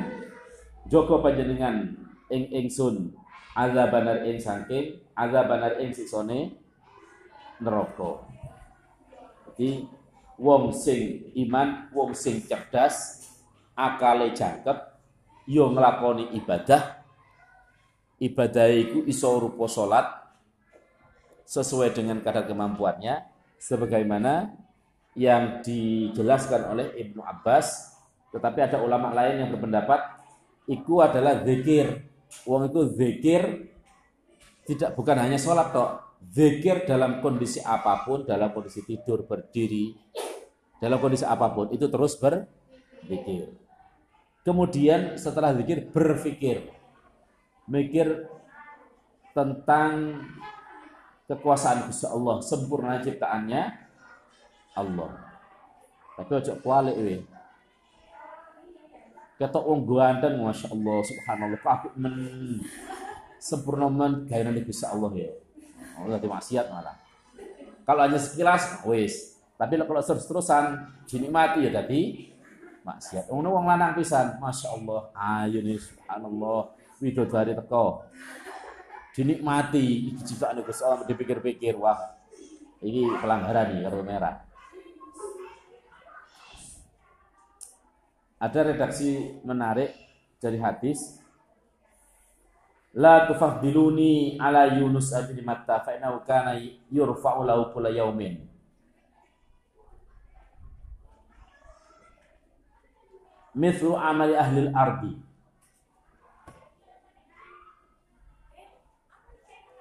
joko 0.88 1.20
panjenengan 1.20 1.92
ing 2.32 2.48
ingsun 2.64 3.12
azabanar 3.52 4.24
ing 4.24 4.40
saking 4.40 4.96
azabanar 5.12 5.76
ing 5.78 5.92
siksone 5.92 6.56
neraka 7.62 8.25
jadi 9.56 9.88
wong 10.36 10.76
sing 10.76 11.32
iman, 11.48 11.88
wong 11.96 12.12
sing 12.12 12.44
cerdas, 12.44 13.24
akale 13.72 14.36
jangkep, 14.36 14.76
yo 15.48 15.72
nglakoni 15.72 16.36
ibadah. 16.36 17.00
Ibadah 18.20 18.68
itu 18.68 19.04
iso 19.08 19.32
rupa 19.40 19.64
salat 19.64 20.04
sesuai 21.48 21.96
dengan 21.96 22.20
kadar 22.20 22.44
kemampuannya. 22.44 23.32
Sebagaimana 23.56 24.52
yang 25.16 25.64
dijelaskan 25.64 26.68
oleh 26.68 26.92
Ibnu 26.92 27.24
Abbas 27.24 27.96
tetapi 28.36 28.60
ada 28.60 28.84
ulama 28.84 29.16
lain 29.16 29.40
yang 29.40 29.50
berpendapat 29.56 30.20
itu 30.68 31.00
adalah 31.00 31.40
zikir. 31.40 32.04
Wong 32.44 32.68
itu 32.68 32.84
zikir 32.92 33.72
tidak 34.68 34.92
bukan 34.92 35.16
hanya 35.16 35.40
sholat 35.40 35.72
toh 35.72 36.05
zikir 36.32 36.86
dalam 36.88 37.22
kondisi 37.22 37.62
apa 37.62 38.02
pun, 38.02 38.26
dalam 38.26 38.50
kondisi 38.50 38.82
tidur, 38.82 39.26
berdiri, 39.26 39.94
dalam 40.80 40.98
kondisi 40.98 41.24
apa 41.24 41.52
pun, 41.52 41.70
itu 41.72 41.86
terus 41.86 42.18
berzikir. 42.18 43.52
Kemudian 44.46 45.18
setelah 45.18 45.54
zikir, 45.58 45.90
berpikir. 45.90 46.70
Mikir 47.66 48.30
tentang 49.34 50.22
kekuasaan 51.26 51.90
Gusti 51.90 52.06
Allah, 52.06 52.38
sempurna 52.38 53.02
ciptaannya 53.02 53.62
Allah. 54.78 55.10
Tapi 56.16 56.30
ojo 56.30 56.52
kuali 56.62 56.92
we. 56.94 57.16
Kata 59.36 59.60
wong 59.60 59.84
ganteng 59.84 60.40
Masya 60.40 60.72
Allah, 60.72 60.96
subhanallah, 61.04 61.60
kabeh 61.60 61.92
men 62.00 62.14
sempurna 63.36 63.92
men 63.92 64.24
gaya 64.24 64.48
Gusti 64.64 64.86
Allah 64.88 65.12
ya. 65.12 65.28
Oh, 65.96 66.08
jadi 66.08 66.28
maksiat 66.28 66.66
malah. 66.68 66.96
Kalau 67.86 68.00
hanya 68.04 68.18
sekilas, 68.20 68.82
wis. 68.84 69.38
Tapi 69.56 69.80
kalau 69.80 70.02
terus-terusan 70.04 70.84
dinikmati 71.08 71.64
ya 71.64 71.80
tadi 71.80 72.28
maksiat. 72.84 73.32
Wong 73.32 73.48
wong 73.48 73.64
lanang 73.64 73.96
pisan, 73.96 74.36
Masya 74.36 74.68
Allah, 74.76 75.00
ayo 75.16 75.58
nih 75.64 75.80
subhanallah, 75.80 76.76
widodari 77.00 77.56
teko. 77.56 78.04
Dinikmati 79.16 80.12
iki 80.12 80.22
ciptaan 80.28 80.60
Gusti 80.60 80.84
Allah 80.84 81.08
dipikir-pikir, 81.08 81.72
wah. 81.80 81.96
Ini 82.84 83.16
pelanggaran 83.16 83.72
nih 83.72 83.80
kartu 83.88 84.04
merah. 84.04 84.36
Ada 88.36 88.60
redaksi 88.68 89.40
menarik 89.40 89.96
dari 90.36 90.60
hadis 90.60 91.24
La 92.96 93.28
tufaddiluni 93.28 94.40
ala 94.40 94.72
Yunus 94.72 95.12
bin 95.28 95.44
Matta 95.44 95.84
fa 95.84 95.92
innahu 95.92 96.24
kana 96.24 96.56
yurfa'u 96.88 97.44
lahu 97.44 97.68
kulla 97.68 97.92
yaumin. 97.92 98.40
Mithlu 103.52 104.00
amali 104.00 104.32
ahli 104.32 104.68
al-ardi. 104.68 105.12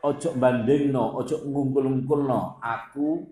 Ojo 0.04 0.30
bandingno, 0.36 1.15
ojo 1.15 1.39
ngumpul-ngumpulno 1.47 2.60
aku 2.60 3.23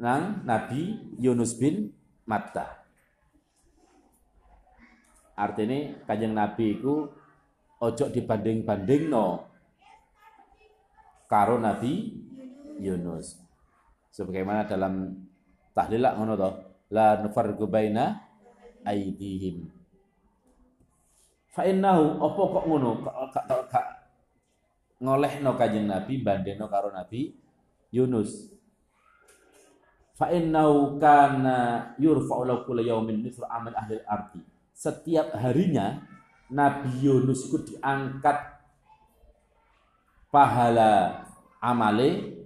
nang 0.00 0.42
Nabi 0.48 0.96
Yunus 1.20 1.60
bin 1.60 1.92
Matta. 2.24 2.80
Artinya 5.36 5.92
kanjeng 6.08 6.32
Nabi 6.32 6.80
itu 6.80 7.12
ojo 7.84 8.08
dibanding-banding 8.08 9.12
no 9.12 9.44
karo 11.28 11.60
Nabi 11.60 12.14
Yunus. 12.80 13.40
Sebagaimana 14.14 14.64
dalam 14.64 15.26
tahlil 15.74 16.06
ngono 16.14 16.32
to, 16.38 16.50
la 16.94 17.18
nufarriqu 17.18 17.66
baina 17.66 18.22
aidihim. 18.86 19.66
Fa 21.50 21.66
innahu 21.66 22.18
apa 22.22 22.42
kok 22.50 22.64
ngono 22.66 22.90
gak 23.30 23.86
ngolehno 25.02 25.50
kanjeng 25.58 25.86
Nabi 25.86 26.22
bandingno 26.22 26.66
karo 26.70 26.90
Nabi 26.94 27.34
Yunus. 27.90 28.54
Fa 30.14 30.30
innahu 30.30 31.02
kana 31.02 31.90
yurfa'u 31.98 32.46
lahu 32.46 32.62
kullu 32.70 32.86
yawmin 32.86 33.18
mithlu 33.18 33.42
amal 33.50 33.74
ahli 33.74 33.98
ardi. 34.06 34.38
Setiap 34.70 35.34
harinya 35.34 36.02
Nabi 36.54 37.02
Yunus 37.02 37.50
itu 37.50 37.74
diangkat 37.74 38.38
pahala 40.30 41.26
amale 41.58 42.38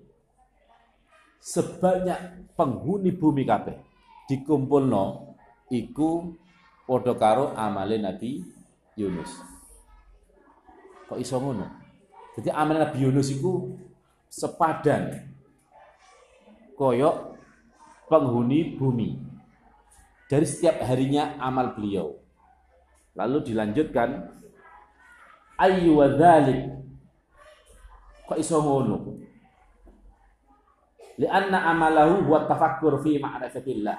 sebanyak 1.44 2.48
penghuni 2.56 3.12
bumi 3.12 3.44
kabeh 3.44 3.76
dikumpulno 4.28 5.36
iku 5.68 6.32
padha 6.88 7.12
karo 7.20 7.52
amale 7.52 8.00
Nabi 8.00 8.40
Yunus. 8.96 9.28
Kok 11.08 11.20
iso 11.20 11.36
ngono? 11.40 11.68
Jadi 12.36 12.48
amale 12.52 12.80
Nabi 12.80 12.98
Yunus 13.04 13.28
iku 13.32 13.76
sepadan 14.28 15.32
koyok 16.76 17.16
penghuni 18.08 18.76
bumi 18.76 19.16
dari 20.28 20.44
setiap 20.44 20.84
harinya 20.84 21.40
amal 21.40 21.72
beliau. 21.72 22.17
Lalu 23.18 23.50
dilanjutkan 23.50 24.30
ayyu 25.58 25.98
wadzalik 25.98 26.70
kok 28.30 28.38
iso 28.38 28.62
ngono 28.62 29.18
Lianna 31.18 31.74
amalahu 31.74 32.30
buat 32.30 32.46
tafakkur 32.46 33.02
fi 33.02 33.18
ma'rifatillah. 33.18 33.98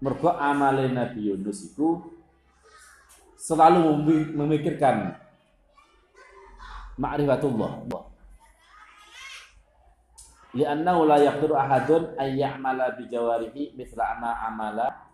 Mergo 0.00 0.32
amale 0.32 0.88
Nabi 0.88 1.28
Yunus 1.28 1.68
itu 1.68 2.00
selalu 3.36 4.00
memikirkan 4.32 5.12
ma'rifatullah. 6.96 7.84
Liannahu 10.56 11.04
la 11.04 11.20
yaqdiru 11.20 11.52
ahadun 11.52 12.16
ay 12.16 12.40
ya'mala 12.40 12.96
bi 12.96 13.12
jawarihi 13.12 13.76
mithla 13.76 14.16
ma 14.16 14.40
amala 14.48 15.07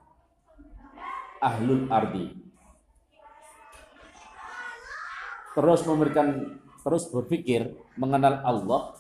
ahlul 1.45 1.85
ardi. 1.93 2.33
Terus 5.55 5.81
memberikan 5.85 6.59
terus 6.81 7.07
berpikir 7.13 7.77
mengenal 8.01 8.41
Allah 8.43 8.97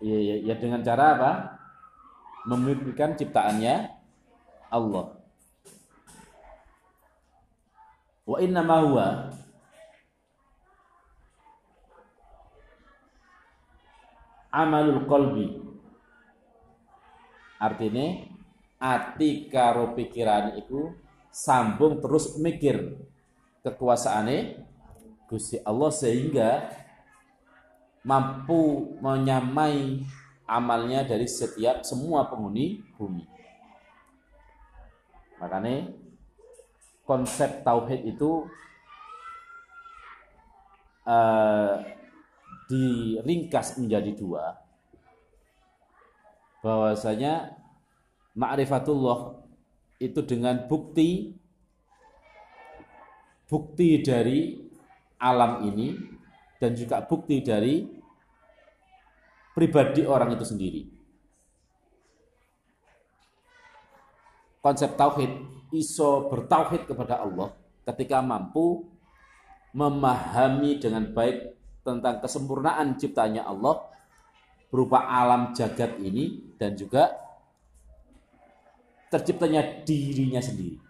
ya, 0.00 0.16
ya, 0.16 0.36
ya 0.46 0.54
dengan 0.56 0.80
cara 0.86 1.04
apa? 1.18 1.30
Memikirkan 2.46 3.18
ciptaannya 3.18 3.90
Allah. 4.70 5.18
Wa 8.26 8.38
inna 8.38 8.62
ma 8.62 8.78
huwa 8.86 9.06
amalul 14.54 15.04
qalbi. 15.04 15.46
Artinya 17.60 18.35
ati 18.76 19.48
karo 19.48 19.96
pikiran 19.96 20.56
itu 20.60 20.92
sambung 21.32 22.00
terus 22.00 22.36
mikir 22.40 22.96
kekuasaane 23.64 24.64
Gusti 25.26 25.58
Allah 25.66 25.90
sehingga 25.90 26.70
mampu 28.06 28.94
menyamai 29.02 30.06
amalnya 30.46 31.02
dari 31.02 31.26
setiap 31.26 31.82
semua 31.82 32.30
penghuni 32.30 32.78
bumi. 32.94 33.26
Makanya 35.42 35.90
konsep 37.02 37.66
tauhid 37.66 38.06
itu 38.06 38.46
uh, 41.02 41.82
diringkas 42.70 43.82
menjadi 43.82 44.14
dua. 44.14 44.62
Bahwasanya 46.62 47.65
ma'rifatullah 48.36 49.40
itu 49.96 50.20
dengan 50.22 50.68
bukti 50.68 51.32
bukti 53.48 54.04
dari 54.04 54.60
alam 55.16 55.64
ini 55.64 55.96
dan 56.60 56.76
juga 56.76 57.00
bukti 57.04 57.40
dari 57.40 57.88
pribadi 59.56 60.04
orang 60.04 60.36
itu 60.36 60.44
sendiri. 60.44 60.82
Konsep 64.60 64.98
tauhid 64.98 65.32
iso 65.72 66.28
bertauhid 66.28 66.90
kepada 66.90 67.22
Allah 67.22 67.54
ketika 67.86 68.20
mampu 68.20 68.84
memahami 69.72 70.82
dengan 70.82 71.06
baik 71.14 71.54
tentang 71.86 72.18
kesempurnaan 72.18 72.98
ciptanya 72.98 73.46
Allah 73.46 73.86
berupa 74.68 75.06
alam 75.06 75.54
jagat 75.54 76.02
ini 76.02 76.52
dan 76.58 76.74
juga 76.74 77.25
terciptanya 79.10 79.84
dirinya 79.86 80.42
sendiri. 80.42 80.85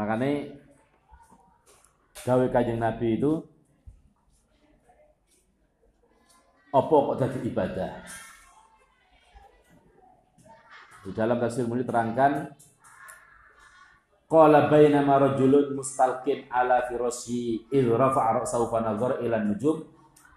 Makanya 0.00 0.56
gawe 2.24 2.46
kajeng 2.48 2.80
Nabi 2.80 3.20
itu 3.20 3.44
opo 6.72 7.12
kok 7.12 7.18
jadi 7.20 7.38
ibadah. 7.44 7.92
Di 11.04 11.10
dalam 11.12 11.36
tafsir 11.36 11.68
muli 11.68 11.84
terangkan 11.84 12.48
Qala 14.30 14.70
bainama 14.70 15.18
rajulun 15.18 15.74
mustalqin 15.74 16.46
ala 16.46 16.86
firasyi 16.86 17.66
idh 17.66 17.90
rafa'a 17.90 18.38
ra'sahu 18.38 18.70
fa 18.70 18.78
nadhara 18.78 19.18
ila 19.26 19.42
nujum 19.42 19.82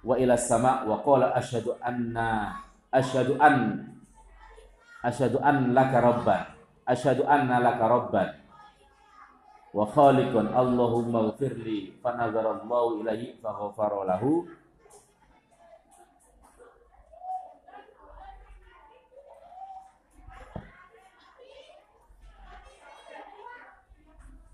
wa 0.01 0.17
ila 0.17 0.33
sama 0.33 0.81
wa 0.81 0.97
qala 1.05 1.29
asyhadu 1.37 1.77
anna 1.77 2.57
asyhadu 2.89 3.37
an 3.37 3.85
asyhadu 5.05 5.37
an 5.45 5.77
laka 5.77 6.01
rabban 6.01 6.41
asyhadu 6.89 7.21
anna 7.29 7.61
laka 7.61 7.85
rabban 7.85 8.42
wa 9.73 9.89
khaliqan 9.89 10.53
Allahumma 10.53 11.33
ghfirli 11.33 11.97
fa 11.97 12.13
nazara 12.13 12.61
Allah 12.61 12.85
ilaihi 13.01 13.41
fa 13.41 13.49
ghafara 13.49 14.05
lahu. 14.05 14.45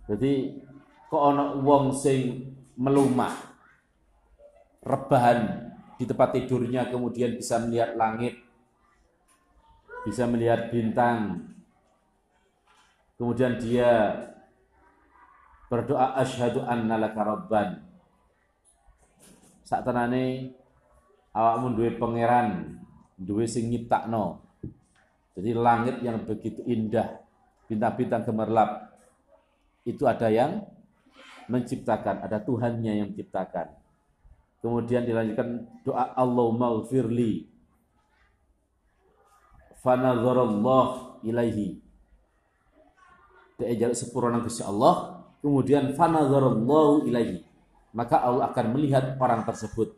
Jadi 0.10 0.58
kok 1.12 1.22
ana 1.22 1.54
wong 1.62 1.94
sing 1.94 2.50
melumah 2.80 3.36
rebahan 4.82 5.70
di 6.00 6.08
tempat 6.08 6.34
tidurnya 6.34 6.88
kemudian 6.88 7.38
bisa 7.38 7.60
melihat 7.62 7.94
langit 7.94 8.40
bisa 10.08 10.24
melihat 10.26 10.72
bintang 10.72 11.44
kemudian 13.20 13.60
dia 13.60 14.16
berdoa 15.70 16.18
asyhadu 16.18 16.66
anna 16.66 16.98
laka 16.98 17.22
rabban. 17.22 17.70
Sak 19.64 19.86
tenane 19.86 20.52
awakmu 21.32 21.78
duwe 21.78 21.96
pangeran 22.02 22.82
duwe 23.16 23.46
sing 23.46 23.70
nyiptakno. 23.70 24.42
Jadi 25.38 25.56
langit 25.56 26.02
yang 26.04 26.26
begitu 26.26 26.66
indah 26.66 27.22
bintang-bintang 27.70 28.26
gemerlap 28.26 28.92
itu 29.86 30.04
ada 30.10 30.28
yang 30.28 30.66
menciptakan 31.48 32.26
ada 32.26 32.42
Tuhannya 32.42 32.98
yang 32.98 33.08
menciptakan. 33.14 33.78
Kemudian 34.60 35.08
dilanjutkan 35.08 35.70
doa 35.88 36.12
Allahumma 36.18 36.84
ghfirli 36.84 37.48
fanazarallah 39.80 41.20
ilaihi. 41.24 41.80
Dia 43.60 43.76
jaluk 43.76 43.96
sepurana 43.96 44.44
Gusti 44.44 44.64
Allah 44.64 45.19
kemudian 45.40 45.96
fanazarallahu 45.96 47.08
ilaihi. 47.08 47.44
Maka 47.90 48.22
Allah 48.22 48.54
akan 48.54 48.66
melihat 48.78 49.18
orang 49.18 49.42
tersebut. 49.44 49.98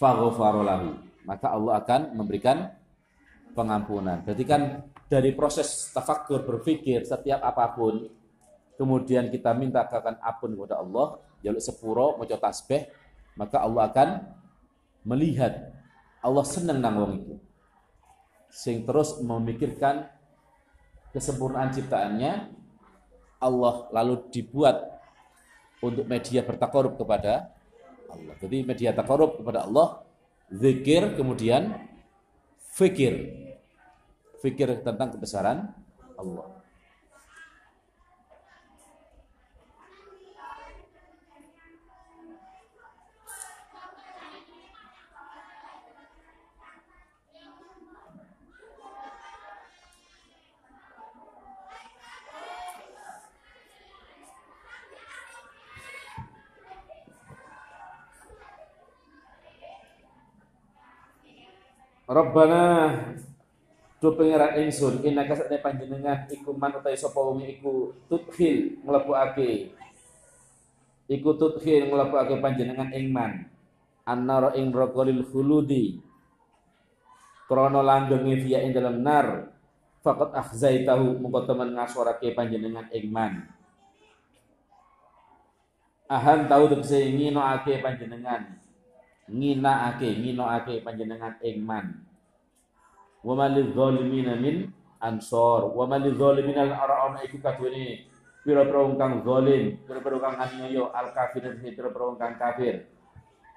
Faghfarolahu 0.00 1.10
maka 1.24 1.52
Allah 1.52 1.78
akan 1.80 2.00
memberikan 2.16 2.72
pengampunan. 3.52 4.24
Jadi 4.24 4.42
kan 4.46 4.82
dari 5.10 5.34
proses 5.34 5.90
tafakur 5.92 6.46
berpikir 6.46 7.04
setiap 7.04 7.42
apa 7.44 7.70
pun 7.74 8.08
kemudian 8.78 9.28
kita 9.28 9.52
minta 9.52 9.84
akan 9.84 10.16
ampun 10.22 10.56
kepada 10.56 10.80
Allah 10.80 11.20
jaluk 11.44 11.60
sepuro 11.60 12.16
mau 12.16 12.24
tasbih 12.24 12.88
maka 13.36 13.60
Allah 13.60 13.82
akan 13.90 14.08
melihat. 15.04 15.76
Allah 16.20 16.44
senang 16.44 16.84
nang 16.84 17.00
wong 17.00 17.12
itu. 17.16 17.34
Sing 18.52 18.84
terus 18.84 19.16
memikirkan 19.24 20.04
kesempurnaan 21.16 21.72
ciptaannya 21.72 22.59
Allah 23.40 23.88
lalu 23.90 24.28
dibuat 24.28 25.00
untuk 25.80 26.04
media 26.04 26.44
bertakarub 26.44 27.00
kepada 27.00 27.56
Allah. 28.12 28.34
Jadi 28.36 28.62
media 28.62 28.92
takarub 28.92 29.40
kepada 29.40 29.64
Allah, 29.64 30.04
zikir 30.52 31.16
kemudian 31.16 31.72
fikir. 32.76 33.32
Fikir 34.44 34.84
tentang 34.84 35.16
kebesaran 35.16 35.72
Allah. 36.16 36.59
Rabbana 62.10 62.90
do 64.02 64.10
pangeran 64.18 64.58
ingsun. 64.66 64.98
Innaka 65.06 65.38
sadene 65.38 65.62
panjenengan 65.62 66.26
iku 66.26 66.50
man 66.58 66.74
utawi 66.74 66.98
sapa 66.98 67.14
wong 67.22 67.46
iku 67.46 67.94
tudkhil 68.10 68.82
mlebokake 68.82 69.70
iku 71.06 71.30
tudkhil 71.38 71.86
mlebokake 71.86 72.42
panjenengan 72.42 72.90
ing 72.90 73.14
man. 73.14 73.46
Annara 74.02 74.58
ing 74.58 74.74
rokolil 74.74 75.22
khuludi 75.22 76.02
krana 77.46 77.78
langgenge 77.78 78.42
fiya 78.42 78.66
ing 78.66 78.74
dalam 78.74 79.06
nar. 79.06 79.54
Faqat 80.02 80.34
akhzaitahu 80.34 81.22
mungko 81.22 81.46
temen 81.46 81.78
ngasorake 81.78 82.34
panjenengan 82.34 82.90
ing 82.90 83.06
man. 83.06 83.46
Ahan 86.10 86.50
tahu 86.50 86.74
tegese 86.74 87.06
nginoake 87.14 87.78
panjenengan 87.78 88.58
nginaake 89.30 90.18
nginoake 90.18 90.82
panjenengan 90.82 91.38
ing 91.38 91.62
man 91.62 92.02
wa 93.22 93.34
malil 93.38 93.70
zalimin 93.70 94.28
min 94.42 94.56
ansor 94.98 95.70
wa 95.70 95.86
malil 95.86 96.18
zalimin 96.18 96.58
al 96.58 96.74
ara'ana 96.74 97.22
iku 97.22 97.38
kadune 97.38 98.10
pira-pira 98.42 98.78
wong 98.82 98.96
kang 98.98 99.22
zalim 99.22 99.78
pira-pira 99.86 100.16
kang 100.18 100.36
aniaya 100.40 100.90
al 100.90 101.14
kafir 101.14 101.44
pira-pira 101.62 102.04
wong 102.10 102.18
kang 102.18 102.34
kafir. 102.40 102.88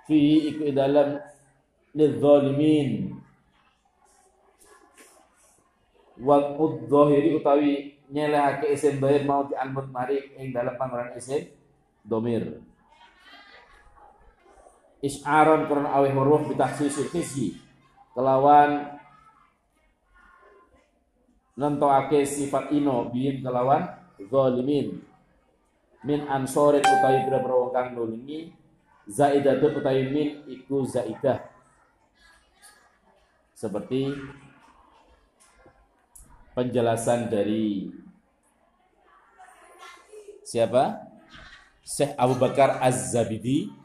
Fi 0.04 0.52
iku 0.52 0.68
dalam 0.76 1.18
lil 1.96 2.14
zalimin 2.20 3.16
wa 6.20 6.38
udzahiri 6.60 7.40
utawi 7.40 7.98
nyelehake 8.12 8.76
isim 8.76 9.02
dhahir 9.02 9.26
mau 9.26 9.48
di 9.48 9.56
al 9.58 9.74
mutmari 9.74 10.38
ing 10.38 10.54
dalam 10.54 10.76
panggonan 10.78 11.16
isim 11.18 11.50
domir 12.06 12.62
isyaron 15.04 15.68
karena 15.68 15.92
awih 16.00 16.16
huruf 16.16 16.48
bitahsisil 16.48 17.12
khizyi 17.12 17.60
kelawan 18.16 18.96
nentoake 21.60 22.24
sifat 22.24 22.72
ino 22.72 23.12
biin 23.12 23.44
kelawan 23.44 23.84
zalimin. 24.18 25.04
Min 26.04 26.28
ansorin 26.28 26.84
utawi 26.84 27.20
bira 27.28 27.40
wong 27.44 27.72
kang 27.72 27.96
nulungi 27.96 28.52
zaidatun 29.08 29.80
utawi 29.80 30.04
min 30.08 30.30
iku 30.48 30.84
zaidah. 30.84 31.40
Seperti 33.56 34.12
penjelasan 36.52 37.32
dari 37.32 37.88
siapa? 40.44 41.12
Syekh 41.84 42.16
Abu 42.16 42.40
Bakar 42.40 42.80
Az-Zabidi 42.80 43.83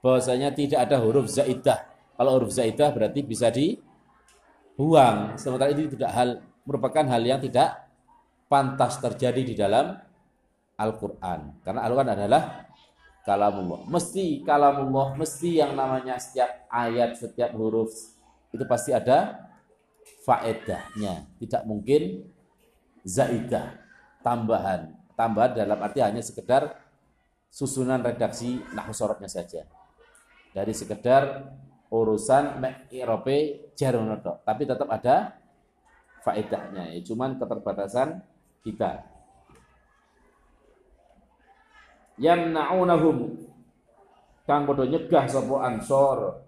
bahwasanya 0.00 0.52
tidak 0.52 0.88
ada 0.88 0.96
huruf 1.00 1.28
zaidah. 1.28 1.86
Kalau 2.16 2.36
huruf 2.36 2.52
zaidah 2.52 2.92
berarti 2.92 3.20
bisa 3.24 3.48
dibuang. 3.52 5.36
Sementara 5.40 5.72
itu 5.72 5.88
tidak 5.96 6.10
hal 6.12 6.28
merupakan 6.64 7.04
hal 7.08 7.22
yang 7.24 7.40
tidak 7.40 7.88
pantas 8.48 9.00
terjadi 9.00 9.40
di 9.40 9.54
dalam 9.56 9.96
Al-Qur'an. 10.76 11.60
Karena 11.64 11.80
Al-Qur'an 11.84 12.10
adalah 12.12 12.42
kalamullah. 13.24 13.84
Mesti 13.88 14.44
kalamullah, 14.44 15.16
mesti 15.16 15.60
yang 15.60 15.76
namanya 15.76 16.16
setiap 16.16 16.68
ayat, 16.72 17.16
setiap 17.16 17.52
huruf 17.56 17.92
itu 18.50 18.64
pasti 18.64 18.96
ada 18.96 19.48
faedahnya. 20.24 21.28
Tidak 21.36 21.62
mungkin 21.68 22.24
zaidah, 23.04 23.76
tambahan. 24.24 24.96
Tambahan 25.16 25.52
dalam 25.52 25.76
arti 25.84 26.00
hanya 26.00 26.24
sekedar 26.24 26.80
susunan 27.52 28.00
redaksi 28.00 28.62
nahwu 28.72 28.94
sorotnya 28.94 29.28
saja 29.28 29.66
dari 30.50 30.72
sekedar 30.74 31.50
urusan 31.90 32.62
irope 32.94 33.70
jaronoto 33.74 34.42
tapi 34.46 34.62
tetap 34.66 34.86
ada 34.90 35.40
faedahnya 36.22 36.92
ya. 36.94 37.00
Cuman 37.04 37.40
keterbatasan 37.40 38.20
kita. 38.60 39.04
Yamna'unahum 42.20 43.48
kang 44.44 44.68
padha 44.68 44.84
nyegah 44.84 45.24
sapa 45.24 45.56
ansor 45.64 46.44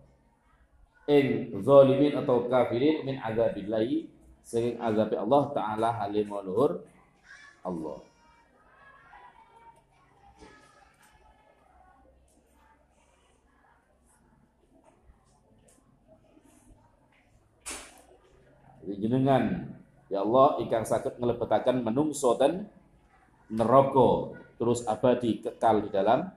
ing 1.09 1.57
zalimin 1.65 2.13
atau 2.21 2.45
kafirin 2.45 3.09
min 3.09 3.17
azabillahi 3.17 4.05
saking 4.45 4.77
azab 4.77 5.09
Allah 5.17 5.43
taala 5.57 5.89
halimul 5.97 6.85
Allah 7.65 7.99
jenengan 18.87 19.73
ya 20.11 20.27
Allah 20.27 20.61
ikan 20.67 20.85
sakit 20.85 21.17
ngelebetakan 21.19 21.83
menungso 21.87 22.35
dan 22.37 22.67
neraka 23.53 24.37
terus 24.59 24.85
abadi 24.87 25.43
kekal 25.43 25.87
di 25.87 25.91
dalam 25.91 26.29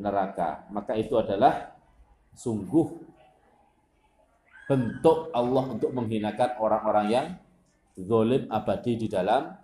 neraka. 0.00 0.64
Maka 0.72 0.96
itu 0.96 1.16
adalah 1.16 1.76
sungguh 2.36 2.86
bentuk 4.66 5.30
Allah 5.32 5.64
untuk 5.72 5.90
menghinakan 5.94 6.58
orang-orang 6.58 7.06
yang 7.08 7.26
zalim 7.96 8.44
abadi 8.50 9.06
di 9.06 9.08
dalam 9.08 9.54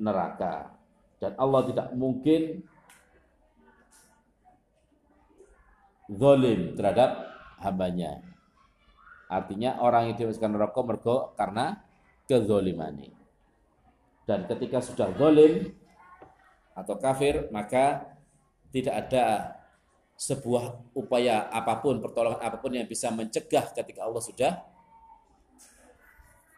neraka. 0.00 0.74
Dan 1.18 1.34
Allah 1.34 1.62
tidak 1.66 1.88
mungkin 1.94 2.62
zalim 6.08 6.72
terhadap 6.78 7.10
hambanya 7.60 8.22
Artinya 9.28 9.76
orang 9.84 10.12
yang 10.12 10.16
dimasukkan 10.16 10.52
neraka 10.52 10.80
mergo 10.80 11.16
karena 11.36 11.84
kezolimani. 12.24 13.12
Dan 14.24 14.44
ketika 14.48 14.80
sudah 14.80 15.12
zolim 15.16 15.72
atau 16.76 16.96
kafir, 16.96 17.48
maka 17.52 18.08
tidak 18.72 19.08
ada 19.08 19.56
sebuah 20.18 20.92
upaya 20.92 21.48
apa 21.48 21.80
pun, 21.80 22.00
pertolongan 22.02 22.42
apa 22.42 22.58
pun 22.60 22.74
yang 22.74 22.88
bisa 22.88 23.08
mencegah 23.08 23.70
ketika 23.72 24.04
Allah 24.04 24.20
sudah 24.20 24.52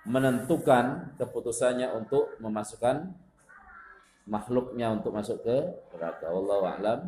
menentukan 0.09 1.15
keputusannya 1.21 1.93
untuk 1.93 2.41
memasukkan 2.41 3.13
makhluknya 4.25 4.97
untuk 4.97 5.13
masuk 5.13 5.45
ke 5.45 5.57
neraka. 5.93 6.27
Wallahu 6.33 6.65
a'lam. 6.67 7.01